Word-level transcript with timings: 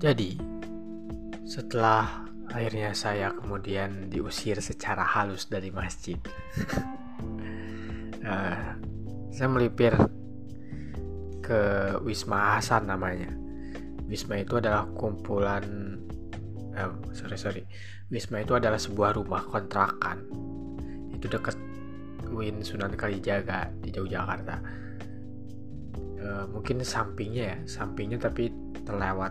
Jadi, 0.00 0.32
setelah 1.44 2.24
akhirnya 2.48 2.96
saya 2.96 3.36
kemudian 3.36 4.08
diusir 4.08 4.56
secara 4.64 5.04
halus 5.04 5.44
dari 5.44 5.68
masjid, 5.68 6.16
uh, 8.24 8.80
saya 9.36 9.48
melipir 9.52 9.92
ke 11.44 11.60
Wisma 12.00 12.56
Hasan 12.56 12.88
namanya. 12.88 13.28
Wisma 14.08 14.40
itu 14.40 14.56
adalah 14.56 14.88
kumpulan, 14.96 15.68
uh, 16.80 16.96
sorry 17.12 17.36
sorry, 17.36 17.62
Wisma 18.08 18.40
itu 18.40 18.56
adalah 18.56 18.80
sebuah 18.80 19.20
rumah 19.20 19.44
kontrakan. 19.52 20.24
Itu 21.12 21.28
dekat 21.28 21.60
Win 22.32 22.64
Sunan 22.64 22.96
Kalijaga 22.96 23.68
di 23.84 23.92
Jauh 23.92 24.08
Jakarta. 24.08 24.64
Uh, 26.24 26.48
mungkin 26.48 26.80
sampingnya 26.80 27.44
ya, 27.52 27.58
sampingnya 27.68 28.16
tapi 28.16 28.48
terlewat 28.88 29.29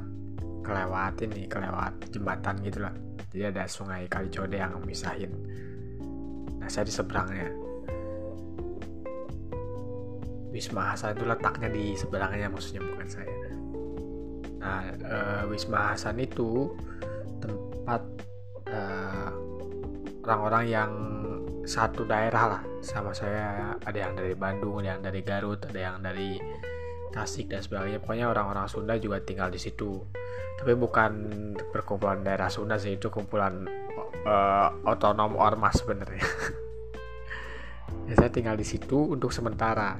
kelewat 0.69 1.13
ini 1.25 1.49
kelewat 1.49 1.93
jembatan 2.13 2.61
gitulah. 2.61 2.93
Jadi 3.33 3.43
ada 3.49 3.65
sungai 3.65 4.05
Kalicode 4.05 4.57
yang 4.61 4.77
misahin. 4.85 5.33
Nah 6.61 6.69
saya 6.69 6.85
di 6.85 6.93
seberangnya 6.93 7.49
Wisma 10.49 10.93
Hasan 10.93 11.13
itu 11.13 11.25
letaknya 11.29 11.69
di 11.69 11.93
seberangnya 11.93 12.49
maksudnya 12.49 12.81
bukan 12.81 13.07
saya. 13.09 13.33
Nah 14.61 14.81
e, 14.93 15.17
Wisma 15.49 15.93
Hasan 15.93 16.17
itu 16.21 16.73
tempat 17.39 18.01
eh, 18.67 19.31
orang-orang 20.25 20.65
yang 20.67 20.91
satu 21.63 22.03
daerah 22.03 22.57
lah. 22.57 22.61
Sama 22.81 23.13
saya 23.13 23.77
ada 23.77 23.97
yang 23.97 24.17
dari 24.17 24.33
Bandung 24.33 24.81
ada 24.81 24.97
yang 24.97 25.01
dari 25.05 25.21
Garut 25.21 25.61
ada 25.63 25.79
yang 25.79 25.97
dari 26.01 26.41
Tasik 27.09 27.49
dan 27.49 27.61
sebagainya. 27.61 27.99
Pokoknya 28.01 28.29
orang-orang 28.29 28.69
Sunda 28.69 28.95
juga 28.97 29.21
tinggal 29.21 29.49
di 29.49 29.57
situ. 29.57 30.03
Tapi 30.59 30.73
bukan 30.75 31.11
perkumpulan 31.71 32.21
daerah 32.21 32.51
Sunda 32.51 32.75
sih 32.77 32.95
itu 32.99 33.09
kumpulan 33.09 33.65
uh, 34.25 34.69
otonom 34.85 35.37
ormas 35.37 35.79
sebenarnya. 35.81 36.25
Ya, 38.09 38.17
saya 38.17 38.33
tinggal 38.33 38.57
di 38.57 38.65
situ 38.65 39.13
untuk 39.13 39.29
sementara. 39.29 39.93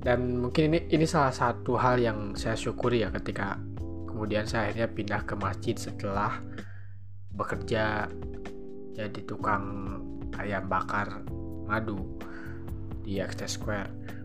Dan 0.00 0.40
mungkin 0.40 0.72
ini 0.72 0.88
ini 0.88 1.04
salah 1.04 1.28
satu 1.28 1.76
hal 1.76 2.00
yang 2.00 2.32
saya 2.40 2.56
syukuri 2.56 3.04
ya 3.04 3.12
ketika 3.12 3.60
kemudian 4.08 4.48
saya 4.48 4.72
akhirnya 4.72 4.88
pindah 4.88 5.22
ke 5.28 5.36
masjid 5.36 5.76
setelah 5.76 6.40
bekerja 7.36 8.08
jadi 8.96 9.20
tukang 9.28 9.94
ayam 10.40 10.66
bakar 10.66 11.22
madu 11.68 12.18
di 13.06 13.22
Access 13.22 13.60
Square 13.60 14.17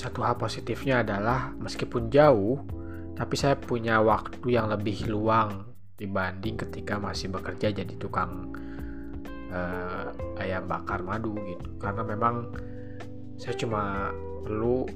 satu 0.00 0.24
hal 0.24 0.40
positifnya 0.40 1.04
adalah 1.04 1.52
meskipun 1.60 2.08
jauh 2.08 2.64
tapi 3.12 3.36
saya 3.36 3.52
punya 3.60 4.00
waktu 4.00 4.40
yang 4.48 4.72
lebih 4.72 5.04
luang 5.12 5.76
dibanding 6.00 6.56
ketika 6.56 6.96
masih 6.96 7.28
bekerja 7.28 7.68
jadi 7.68 7.94
tukang 8.00 8.48
uh, 9.52 10.08
ayam 10.40 10.64
bakar 10.64 11.04
madu 11.04 11.36
gitu. 11.44 11.76
Karena 11.76 12.00
memang 12.00 12.48
saya 13.36 13.52
cuma 13.60 14.08
perlu 14.40 14.88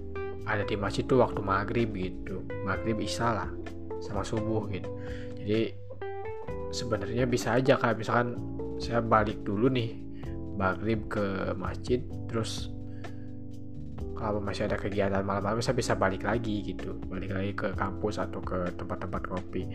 ada 0.48 0.64
di 0.64 0.72
masjid 0.80 1.04
itu 1.04 1.20
waktu 1.20 1.44
maghrib 1.44 1.92
gitu. 1.92 2.40
Maghrib 2.64 2.96
isya 2.96 3.44
lah 3.44 3.50
sama 4.00 4.24
subuh 4.24 4.64
gitu. 4.72 4.88
Jadi 5.44 5.76
sebenarnya 6.72 7.28
bisa 7.28 7.60
aja 7.60 7.76
kayak 7.76 8.00
misalkan 8.00 8.40
saya 8.80 9.04
balik 9.04 9.44
dulu 9.44 9.68
nih 9.68 10.00
maghrib 10.56 11.04
ke 11.12 11.52
masjid 11.60 12.00
terus 12.26 12.72
kalau 14.14 14.38
masih 14.40 14.70
ada 14.70 14.78
kegiatan 14.78 15.26
malam-malam 15.26 15.60
saya 15.60 15.76
bisa 15.76 15.98
balik 15.98 16.24
lagi 16.24 16.62
gitu. 16.74 16.96
Balik 17.10 17.30
lagi 17.34 17.52
ke 17.52 17.68
kampus 17.74 18.22
atau 18.22 18.40
ke 18.40 18.72
tempat-tempat 18.78 19.22
kopi 19.26 19.66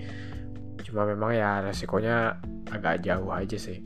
cuma 0.90 1.06
memang 1.06 1.36
ya 1.36 1.62
resikonya 1.62 2.40
agak 2.72 3.06
jauh 3.06 3.30
aja 3.30 3.58
sih. 3.60 3.80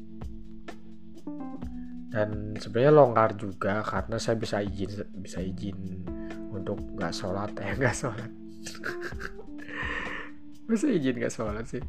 Dan 2.14 2.54
sebenarnya 2.56 2.94
longgar 2.94 3.34
juga 3.34 3.82
karena 3.82 4.22
saya 4.22 4.38
bisa 4.38 4.62
izin 4.62 5.02
bisa 5.18 5.42
izin 5.42 6.06
untuk 6.54 6.78
nggak 6.96 7.14
sholat 7.14 7.52
eh 7.60 7.74
nggak 7.80 7.96
sholat. 7.98 8.30
Bisa 10.70 10.86
izin 10.88 11.18
nggak 11.18 11.34
sholat 11.34 11.66
sih? 11.66 11.84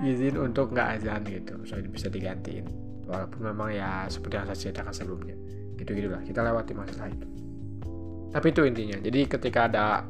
Izin 0.00 0.38
untuk 0.38 0.70
nggak 0.70 1.02
azan 1.02 1.26
gitu 1.26 1.58
soalnya 1.66 1.90
bisa 1.90 2.06
digantiin. 2.06 2.64
Walaupun 3.04 3.40
memang 3.50 3.74
ya 3.74 4.06
seperti 4.06 4.38
yang 4.38 4.46
saya 4.46 4.58
ceritakan 4.58 4.94
sebelumnya. 4.94 5.36
Gitu 5.74 5.90
gitulah 5.90 6.22
kita 6.22 6.40
lewati 6.40 6.72
masalah 6.72 7.10
itu 7.10 7.47
tapi 8.28 8.52
itu 8.52 8.62
intinya. 8.64 8.98
Jadi 9.00 9.20
ketika 9.24 9.60
ada 9.68 10.04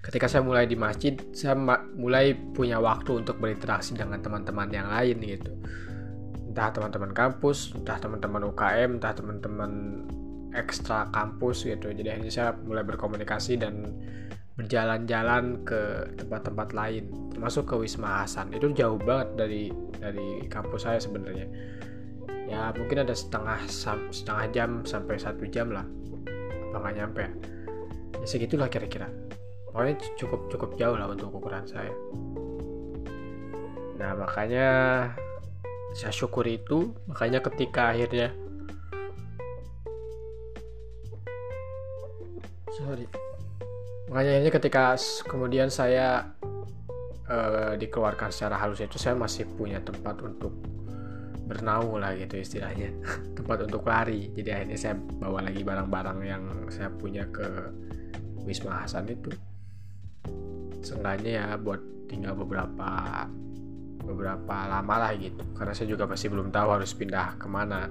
ketika 0.00 0.30
saya 0.30 0.42
mulai 0.46 0.64
di 0.64 0.78
masjid 0.78 1.18
saya 1.34 1.58
mulai 1.98 2.32
punya 2.32 2.80
waktu 2.80 3.20
untuk 3.24 3.36
berinteraksi 3.42 3.92
dengan 3.92 4.22
teman-teman 4.22 4.68
yang 4.72 4.88
lain 4.88 5.16
gitu. 5.20 5.52
Entah 6.52 6.72
teman-teman 6.72 7.12
kampus 7.12 7.76
entah 7.76 8.00
teman-teman 8.00 8.48
UKM 8.48 8.96
entah 8.96 9.12
teman-teman 9.12 9.72
ekstra 10.56 11.12
kampus 11.12 11.68
gitu. 11.68 11.92
Jadi 11.92 12.08
akhirnya 12.08 12.32
saya 12.32 12.50
mulai 12.64 12.86
berkomunikasi 12.86 13.60
dan 13.60 13.92
berjalan-jalan 14.56 15.68
ke 15.68 16.16
tempat-tempat 16.16 16.72
lain 16.72 17.12
termasuk 17.28 17.68
ke 17.68 17.76
Wisma 17.76 18.24
Hasan. 18.24 18.56
Itu 18.56 18.72
jauh 18.72 18.96
banget 18.96 19.36
dari 19.36 19.68
dari 20.00 20.48
kampus 20.48 20.88
saya 20.88 20.96
sebenarnya. 20.96 21.44
Ya 22.48 22.72
mungkin 22.72 23.04
ada 23.04 23.12
setengah 23.12 23.58
setengah 23.68 24.46
jam 24.54 24.70
sampai 24.86 25.20
satu 25.20 25.44
jam 25.50 25.74
lah 25.74 25.84
apa 26.76 26.84
nggak 26.84 26.96
nyampe. 27.00 27.24
Ya? 27.24 27.30
segitulah 28.26 28.68
kira-kira. 28.68 29.08
Pokoknya 29.70 29.96
cukup 30.18 30.40
cukup 30.50 30.70
jauh 30.76 30.98
lah 30.98 31.08
untuk 31.08 31.30
ukuran 31.32 31.64
saya. 31.64 31.94
Nah 33.96 34.12
makanya 34.18 34.68
saya 35.96 36.12
syukuri 36.12 36.60
itu 36.60 36.92
makanya 37.08 37.40
ketika 37.40 37.94
akhirnya 37.94 38.34
sorry. 42.76 43.06
Makanya 44.10 44.30
akhirnya 44.36 44.52
ketika 44.52 44.84
kemudian 45.24 45.68
saya 45.72 46.36
uh, 47.30 47.72
dikeluarkan 47.78 48.28
secara 48.34 48.58
halus 48.60 48.82
itu 48.82 48.98
saya 49.00 49.16
masih 49.16 49.48
punya 49.56 49.80
tempat 49.80 50.20
untuk 50.20 50.52
bernaung 51.46 52.02
lah 52.02 52.12
gitu 52.18 52.42
istilahnya. 52.42 52.90
Tempat 53.38 53.70
untuk 53.70 53.86
lari. 53.86 54.34
Jadi 54.34 54.50
akhirnya 54.50 54.78
saya 54.78 54.94
bawa 54.98 55.46
lagi 55.46 55.62
barang-barang 55.62 56.18
yang 56.26 56.42
saya 56.68 56.90
punya 56.90 57.24
ke 57.30 57.46
Wisma 58.42 58.82
Hasan 58.82 59.06
itu. 59.06 59.30
Seenggaknya 60.82 61.30
ya 61.30 61.46
buat 61.58 61.80
tinggal 62.10 62.34
beberapa 62.38 62.90
beberapa 64.06 64.56
lama 64.70 64.94
lah 65.06 65.12
gitu. 65.18 65.42
Karena 65.54 65.72
saya 65.74 65.90
juga 65.90 66.06
masih 66.06 66.30
belum 66.30 66.50
tahu 66.50 66.68
harus 66.74 66.94
pindah 66.94 67.38
ke 67.38 67.46
mana. 67.46 67.90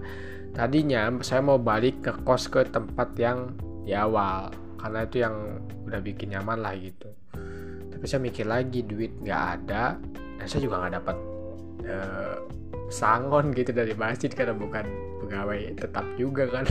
Tadinya 0.55 1.11
saya 1.19 1.43
mau 1.43 1.59
balik 1.59 2.03
ke 2.03 2.11
kos 2.23 2.47
ke 2.47 2.67
tempat 2.67 3.15
yang 3.19 3.55
di 3.83 3.91
awal. 3.91 4.51
Karena 4.79 5.03
itu 5.03 5.17
yang 5.23 5.35
udah 5.87 5.99
bikin 5.99 6.35
nyaman 6.35 6.63
lah 6.63 6.75
gitu. 6.79 7.11
Tapi 7.91 8.05
saya 8.07 8.23
mikir 8.23 8.47
lagi 8.47 8.83
duit 8.83 9.19
nggak 9.19 9.43
ada. 9.59 9.99
Dan 10.39 10.45
saya 10.47 10.61
juga 10.63 10.83
nggak 10.83 10.93
dapat 11.03 11.17
uh, 11.87 12.37
sangon 12.95 13.51
gitu 13.51 13.75
dari 13.75 13.91
masjid 13.91 14.31
karena 14.31 14.55
bukan 14.55 14.87
pegawai 15.19 15.75
tetap 15.75 16.07
juga 16.15 16.47
kan. 16.47 16.63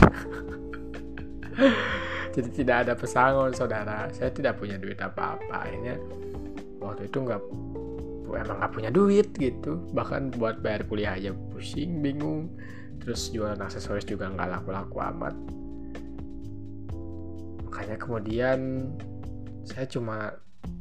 Jadi 2.35 2.49
tidak 2.51 2.89
ada 2.89 2.93
pesangon 2.97 3.53
saudara. 3.53 4.09
Saya 4.09 4.33
tidak 4.33 4.57
punya 4.57 4.81
duit 4.81 4.97
apa-apa. 4.97 5.69
Akhirnya 5.69 6.01
waktu 6.81 7.07
itu 7.07 7.21
nggak 7.21 7.41
emang 8.35 8.57
nggak 8.59 8.73
punya 8.73 8.89
duit 8.91 9.29
gitu. 9.37 9.79
Bahkan 9.93 10.35
buat 10.35 10.59
bayar 10.59 10.83
kuliah 10.89 11.15
aja 11.15 11.31
pusing 11.53 12.01
bingung. 12.01 12.51
Terus 12.99 13.29
jualan 13.29 13.61
aksesoris 13.61 14.03
juga 14.09 14.27
nggak 14.27 14.49
laku-laku 14.49 14.97
amat. 14.99 15.35
Makanya 17.69 17.95
kemudian 18.01 18.59
saya 19.63 19.85
cuma 19.87 20.35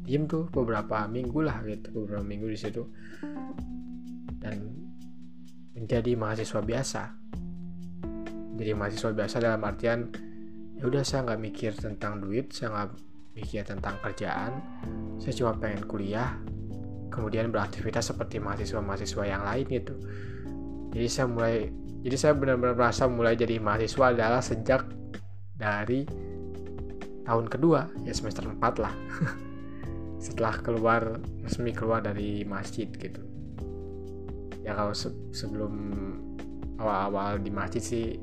diem 0.05 0.25
tuh 0.25 0.49
beberapa 0.49 1.05
minggu 1.07 1.45
lah 1.45 1.61
gitu 1.69 2.03
beberapa 2.03 2.25
minggu 2.25 2.49
di 2.51 2.59
situ. 2.59 2.83
Dan 4.43 4.84
menjadi 5.75 6.15
mahasiswa 6.15 6.63
biasa. 6.63 7.03
Jadi 8.55 8.71
mahasiswa 8.79 9.11
biasa 9.11 9.43
dalam 9.43 9.61
artian 9.67 10.15
ya 10.79 10.87
udah 10.87 11.03
saya 11.03 11.27
nggak 11.27 11.41
mikir 11.43 11.73
tentang 11.75 12.23
duit 12.23 12.55
saya 12.55 12.71
nggak 12.75 12.91
mikir 13.35 13.63
tentang 13.67 13.99
kerjaan 14.03 14.63
saya 15.19 15.35
cuma 15.35 15.55
pengen 15.59 15.87
kuliah 15.87 16.39
kemudian 17.11 17.51
beraktivitas 17.51 18.11
seperti 18.11 18.43
mahasiswa-mahasiswa 18.43 19.23
yang 19.27 19.43
lain 19.47 19.67
gitu. 19.71 19.95
Jadi 20.95 21.07
saya 21.11 21.27
mulai 21.31 21.71
jadi 22.03 22.17
saya 22.19 22.33
benar-benar 22.35 22.75
merasa 22.75 23.07
mulai 23.07 23.35
jadi 23.39 23.59
mahasiswa 23.59 24.15
adalah 24.15 24.43
sejak 24.43 24.87
dari 25.55 26.07
tahun 27.23 27.47
kedua 27.47 27.91
ya 28.03 28.15
semester 28.15 28.47
4 28.47 28.61
lah. 28.83 28.95
Setelah 30.25 30.55
keluar 30.63 31.23
resmi 31.43 31.71
keluar 31.71 32.03
dari 32.03 32.43
masjid 32.47 32.87
gitu 32.91 33.34
ya 34.65 34.73
kalau 34.73 34.97
se 34.97 35.13
sebelum 35.31 35.73
awal-awal 36.81 37.39
di 37.39 37.53
masjid 37.53 37.83
sih 37.85 38.19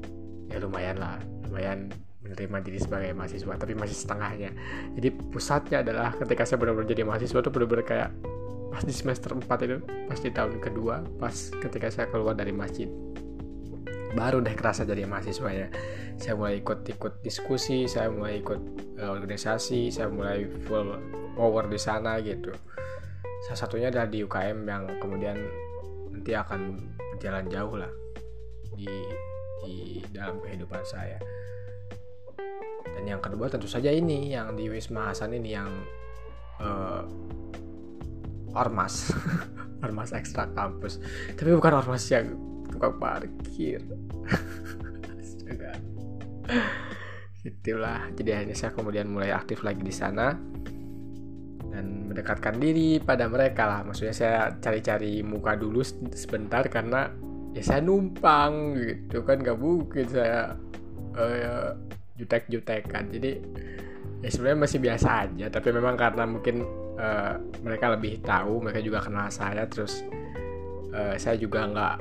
ya 0.51 0.59
lumayan 0.59 0.99
lah 0.99 1.21
lumayan 1.47 1.87
menerima 2.21 2.57
diri 2.63 2.79
sebagai 2.79 3.11
mahasiswa 3.17 3.53
tapi 3.57 3.73
masih 3.73 3.97
setengahnya. 3.97 4.49
Jadi 4.95 5.09
pusatnya 5.33 5.81
adalah 5.81 6.13
ketika 6.15 6.45
saya 6.45 6.57
benar-benar 6.61 6.89
jadi 6.89 7.03
mahasiswa 7.03 7.39
tuh 7.41 7.51
benar-benar 7.51 7.85
kayak 7.85 8.09
pas 8.71 8.87
di 8.87 8.93
semester 8.95 9.35
4 9.35 9.43
itu 9.67 9.77
pas 9.83 10.19
di 10.21 10.29
tahun 10.31 10.63
kedua 10.63 11.03
pas 11.19 11.35
ketika 11.59 11.91
saya 11.91 12.05
keluar 12.07 12.37
dari 12.37 12.53
masjid. 12.55 12.87
Baru 14.11 14.43
deh 14.43 14.53
kerasa 14.53 14.85
jadi 14.85 15.07
mahasiswa 15.07 15.49
ya. 15.49 15.67
Saya 16.21 16.37
mulai 16.37 16.61
ikut-ikut 16.61 17.25
diskusi 17.25 17.89
saya 17.89 18.07
mulai 18.13 18.39
ikut 18.39 18.59
uh, 19.01 19.11
organisasi 19.11 19.89
saya 19.89 20.07
mulai 20.07 20.45
full 20.67 20.93
power 21.35 21.65
di 21.67 21.79
sana 21.81 22.21
gitu. 22.21 22.53
Salah 23.49 23.59
satunya 23.59 23.89
adalah 23.89 24.05
di 24.05 24.21
UKM 24.21 24.61
yang 24.69 24.85
kemudian 25.01 25.35
nanti 26.11 26.31
akan 26.35 26.91
berjalan 27.15 27.45
jauh 27.47 27.75
lah 27.79 27.91
di 28.75 28.87
di 29.61 29.73
dalam 30.11 30.41
kehidupan 30.41 30.83
saya. 30.83 31.17
Dan 32.91 33.03
yang 33.07 33.21
kedua 33.23 33.47
tentu 33.47 33.69
saja 33.69 33.89
ini 33.93 34.33
yang 34.33 34.53
di 34.57 34.67
Wisma 34.67 35.13
Hasan 35.13 35.37
ini 35.37 35.49
yang 35.53 35.69
uh, 36.59 37.05
ormas. 38.53 39.15
Ormas 39.81 40.13
ekstra 40.13 40.45
kampus. 40.53 41.01
Tapi 41.33 41.57
bukan 41.57 41.73
ormas 41.81 42.05
yang 42.13 42.37
tukang 42.69 43.01
parkir. 43.01 43.81
Astaga. 45.17 45.73
Itulah. 47.41 48.13
Jadi 48.13 48.29
akhirnya 48.29 48.53
saya 48.53 48.77
kemudian 48.77 49.09
mulai 49.09 49.33
aktif 49.33 49.65
lagi 49.65 49.81
di 49.81 49.89
sana 49.89 50.37
dan 51.81 52.05
mendekatkan 52.05 52.61
diri 52.61 53.01
pada 53.01 53.25
mereka 53.25 53.65
lah. 53.65 53.81
Maksudnya 53.81 54.13
saya 54.13 54.53
cari-cari 54.61 55.25
muka 55.25 55.57
dulu 55.57 55.81
sebentar 56.13 56.61
karena 56.69 57.09
ya 57.57 57.65
saya 57.65 57.81
numpang 57.81 58.77
gitu 58.77 59.25
kan 59.25 59.41
gak 59.41 59.57
mungkin 59.57 60.05
saya 60.05 60.53
uh, 61.17 61.73
jutek-jutekan. 62.21 63.09
Jadi 63.09 63.31
ya 64.21 64.29
sebenarnya 64.29 64.59
masih 64.61 64.77
biasa 64.77 65.07
aja 65.25 65.49
tapi 65.49 65.73
memang 65.73 65.97
karena 65.97 66.29
mungkin 66.29 66.61
uh, 67.01 67.41
mereka 67.65 67.97
lebih 67.97 68.21
tahu 68.21 68.61
mereka 68.61 68.77
juga 68.85 69.01
kenal 69.01 69.33
saya 69.33 69.65
terus 69.65 70.05
uh, 70.93 71.17
saya 71.17 71.41
juga 71.41 71.65
nggak 71.65 71.95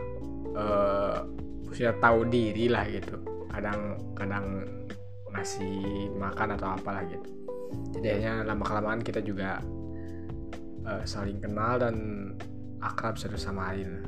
uh, 0.53 1.25
sudah 1.73 1.97
tahu 1.97 2.29
diri 2.29 2.69
lah 2.69 2.85
gitu. 2.93 3.17
Kadang 3.49 3.97
kadang 4.13 4.47
ngasih 5.33 6.13
makan 6.21 6.59
atau 6.61 6.77
apalah 6.77 7.01
gitu 7.09 7.40
jadi 7.95 8.21
hanya 8.21 8.33
lama 8.47 8.65
kelamaan 8.65 9.03
kita 9.03 9.21
juga 9.21 9.61
uh, 10.87 11.03
saling 11.05 11.39
kenal 11.43 11.81
dan 11.81 11.97
akrab 12.81 13.17
satu 13.19 13.37
sama 13.37 13.73
lain. 13.73 14.05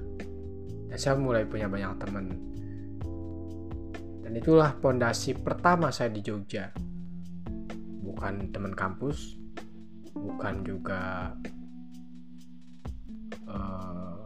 Dan 0.89 0.97
saya 1.01 1.17
mulai 1.17 1.49
punya 1.49 1.69
banyak 1.69 1.93
teman. 2.01 2.27
Dan 4.23 4.33
itulah 4.37 4.77
pondasi 4.77 5.37
pertama 5.37 5.93
saya 5.93 6.13
di 6.13 6.21
Jogja. 6.25 6.73
Bukan 8.03 8.55
teman 8.55 8.77
kampus 8.77 9.43
bukan 10.13 10.61
juga 10.63 11.33
uh, 13.49 14.21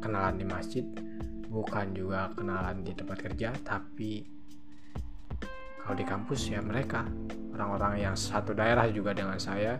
kenalan 0.00 0.36
di 0.40 0.46
masjid 0.48 0.84
bukan 1.52 1.92
juga 1.92 2.32
kenalan 2.32 2.80
di 2.80 2.96
tempat 2.96 3.18
kerja 3.20 3.52
tapi 3.60 4.24
kalau 5.84 5.96
di 5.98 6.06
kampus 6.06 6.48
ya 6.48 6.64
mereka 6.64 7.04
orang-orang 7.62 8.10
yang 8.10 8.16
satu 8.18 8.50
daerah 8.50 8.90
juga 8.90 9.14
dengan 9.14 9.38
saya 9.38 9.78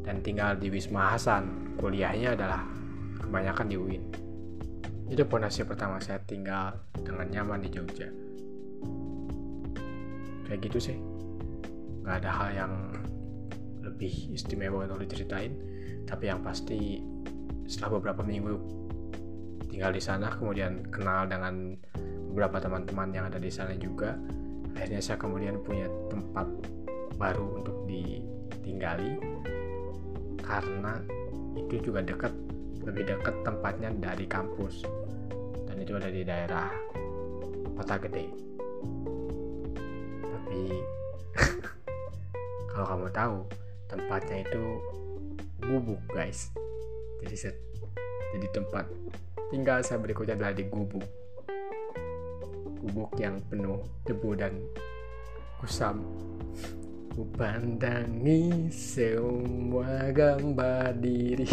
dan 0.00 0.24
tinggal 0.24 0.56
di 0.56 0.72
Wisma 0.72 1.12
Hasan. 1.12 1.76
Kuliahnya 1.76 2.32
adalah 2.32 2.64
kebanyakan 3.20 3.66
di 3.68 3.76
UIN. 3.76 4.02
Itu 5.12 5.28
pondasi 5.28 5.68
pertama 5.68 6.00
saya 6.00 6.16
tinggal 6.24 6.72
dengan 6.96 7.28
nyaman 7.28 7.60
di 7.60 7.68
Jogja. 7.68 8.08
Kayak 10.48 10.60
gitu 10.72 10.78
sih. 10.80 10.96
Nggak 12.00 12.16
ada 12.24 12.30
hal 12.32 12.48
yang 12.56 12.72
lebih 13.84 14.32
istimewa 14.32 14.88
untuk 14.88 15.04
diceritain. 15.04 15.52
Tapi 16.08 16.32
yang 16.32 16.40
pasti 16.40 17.04
setelah 17.68 18.00
beberapa 18.00 18.24
minggu 18.24 18.56
tinggal 19.68 19.92
di 19.92 20.00
sana 20.00 20.32
kemudian 20.32 20.88
kenal 20.88 21.28
dengan 21.28 21.76
beberapa 22.32 22.62
teman-teman 22.62 23.12
yang 23.12 23.28
ada 23.28 23.36
di 23.36 23.50
sana 23.52 23.74
juga 23.76 24.16
akhirnya 24.76 25.00
saya 25.00 25.18
kemudian 25.18 25.58
punya 25.64 25.88
tempat 26.12 26.46
baru 27.16 27.64
untuk 27.64 27.76
ditinggali 27.88 29.16
karena 30.46 31.00
itu 31.56 31.90
juga 31.90 32.04
dekat 32.04 32.30
lebih 32.86 33.02
dekat 33.02 33.34
tempatnya 33.42 33.90
dari 33.98 34.24
kampus. 34.30 34.86
Dan 35.66 35.82
itu 35.82 35.98
ada 35.98 36.06
di 36.06 36.22
daerah 36.22 36.70
kota 37.74 37.98
gede. 37.98 38.30
Tapi 40.22 40.62
kalau 42.70 42.86
kamu 42.86 43.06
tahu 43.10 43.36
tempatnya 43.90 44.46
itu 44.46 44.62
bubuk 45.66 45.98
guys. 46.14 46.54
Jadi 47.26 47.50
jadi 48.38 48.46
tempat 48.54 48.86
tinggal 49.50 49.82
saya 49.82 49.98
berikutnya 49.98 50.38
adalah 50.38 50.54
di 50.54 50.64
gubuk. 50.70 51.06
Gubuk 52.86 53.10
yang 53.18 53.42
penuh 53.50 53.82
debu 54.06 54.30
dan 54.38 54.54
kusam 55.58 56.06
ku 57.16 57.24
pandangi 57.32 58.68
semua 58.68 60.12
gambar 60.12 60.92
diri. 61.00 61.48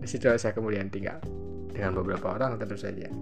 Di 0.00 0.06
situ 0.08 0.24
saya 0.40 0.56
kemudian 0.56 0.88
tinggal 0.88 1.20
dengan 1.68 2.00
beberapa 2.00 2.32
orang 2.32 2.56
tentu 2.56 2.80
saja. 2.80 3.12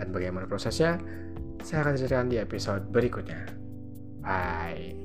Dan 0.00 0.08
bagaimana 0.08 0.48
prosesnya 0.48 0.96
saya 1.60 1.84
akan 1.84 2.00
ceritakan 2.00 2.32
di 2.32 2.40
episode 2.40 2.88
berikutnya. 2.88 3.44
Bye 4.24 5.01